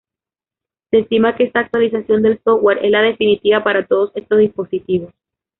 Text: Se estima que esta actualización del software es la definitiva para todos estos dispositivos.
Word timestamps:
Se 0.89 0.97
estima 0.97 1.35
que 1.35 1.43
esta 1.43 1.59
actualización 1.59 2.23
del 2.23 2.41
software 2.43 2.79
es 2.83 2.89
la 2.89 3.03
definitiva 3.03 3.63
para 3.63 3.85
todos 3.85 4.11
estos 4.15 4.39
dispositivos. 4.39 5.13